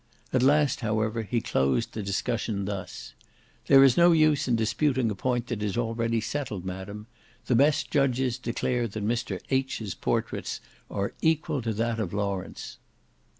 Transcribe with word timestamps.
At 0.33 0.41
last, 0.41 0.79
however, 0.79 1.21
he 1.21 1.41
closed 1.41 1.93
the 1.93 2.01
discussion 2.01 2.65
thus,—"There 2.65 3.83
is 3.83 3.97
no 3.97 4.13
use 4.13 4.47
in 4.47 4.55
disputing 4.55 5.11
a 5.11 5.13
point 5.13 5.45
that 5.45 5.61
is 5.61 5.77
already 5.77 6.19
settled, 6.19 6.65
madam; 6.65 7.05
the 7.45 7.53
best 7.53 7.91
judges 7.91 8.39
declare 8.39 8.87
that 8.87 9.05
Mr. 9.07 9.39
H—g's 9.51 9.93
portraits 9.93 10.59
are 10.89 11.13
equal 11.21 11.61
to 11.61 11.73
that 11.73 11.99
of 11.99 12.13
Lawrence." 12.13 12.79